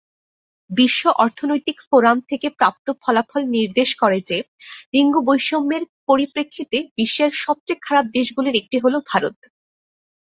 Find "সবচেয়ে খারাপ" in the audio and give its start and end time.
7.43-8.05